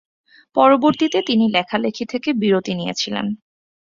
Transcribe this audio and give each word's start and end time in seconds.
পরবর্তীতে 0.55 1.19
তিনি 1.27 1.45
লেখালেখি 1.49 2.03
থেকে 2.05 2.29
বিরতি 2.33 2.73
নিয়েছিলেন। 2.75 3.25